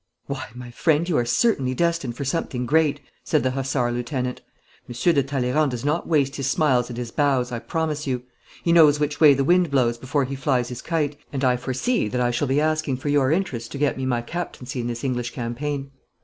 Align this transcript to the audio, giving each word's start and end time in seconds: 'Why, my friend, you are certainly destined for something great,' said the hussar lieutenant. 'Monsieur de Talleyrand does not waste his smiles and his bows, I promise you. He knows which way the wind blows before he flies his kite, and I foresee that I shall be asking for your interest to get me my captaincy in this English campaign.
'Why, 0.25 0.47
my 0.55 0.71
friend, 0.71 1.07
you 1.07 1.15
are 1.19 1.25
certainly 1.25 1.75
destined 1.75 2.17
for 2.17 2.25
something 2.25 2.65
great,' 2.65 3.01
said 3.23 3.43
the 3.43 3.51
hussar 3.51 3.91
lieutenant. 3.91 4.41
'Monsieur 4.87 5.13
de 5.13 5.21
Talleyrand 5.21 5.69
does 5.69 5.85
not 5.85 6.07
waste 6.07 6.37
his 6.37 6.49
smiles 6.49 6.89
and 6.89 6.97
his 6.97 7.11
bows, 7.11 7.51
I 7.51 7.59
promise 7.59 8.07
you. 8.07 8.23
He 8.63 8.71
knows 8.71 8.99
which 8.99 9.21
way 9.21 9.35
the 9.35 9.43
wind 9.43 9.69
blows 9.69 9.99
before 9.99 10.25
he 10.25 10.33
flies 10.35 10.69
his 10.69 10.81
kite, 10.81 11.17
and 11.31 11.43
I 11.43 11.55
foresee 11.55 12.07
that 12.07 12.19
I 12.19 12.31
shall 12.31 12.47
be 12.47 12.59
asking 12.59 12.97
for 12.97 13.09
your 13.09 13.31
interest 13.31 13.71
to 13.73 13.77
get 13.77 13.95
me 13.95 14.07
my 14.07 14.23
captaincy 14.23 14.81
in 14.81 14.87
this 14.87 15.03
English 15.03 15.35
campaign. 15.35 15.91